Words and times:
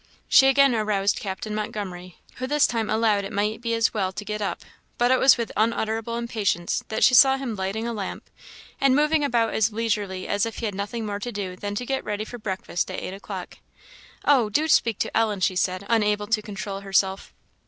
She 0.27 0.47
again 0.47 0.73
aroused 0.73 1.19
Captain 1.19 1.53
Montgomery, 1.53 2.17
who 2.37 2.47
this 2.47 2.65
time 2.65 2.89
allowed 2.89 3.23
it 3.23 3.31
might 3.31 3.61
be 3.61 3.75
as 3.75 3.93
well 3.93 4.11
to 4.11 4.25
get 4.25 4.41
up; 4.41 4.61
but 4.97 5.11
it 5.11 5.19
was 5.19 5.37
with 5.37 5.51
unutterable 5.55 6.17
impatience 6.17 6.83
that 6.87 7.03
she 7.03 7.13
saw 7.13 7.37
him 7.37 7.55
lighting 7.55 7.87
a 7.87 7.93
lamp, 7.93 8.27
and 8.79 8.95
moving 8.95 9.23
about 9.23 9.53
as 9.53 9.71
leisurely 9.71 10.27
as 10.27 10.43
if 10.43 10.57
he 10.57 10.65
had 10.65 10.73
nothing 10.73 11.05
more 11.05 11.19
to 11.19 11.31
do 11.31 11.55
than 11.55 11.75
to 11.75 11.85
get 11.85 12.03
ready 12.03 12.25
for 12.25 12.39
breakfast 12.39 12.89
at 12.89 12.99
eight 12.99 13.13
o'clock. 13.13 13.59
"Oh! 14.25 14.49
do 14.49 14.67
speak 14.67 14.97
to 15.01 15.15
Ellen!" 15.15 15.39
she 15.39 15.55
said, 15.55 15.85
unable 15.87 16.25
to 16.25 16.41
control 16.41 16.79
herself. 16.79 17.31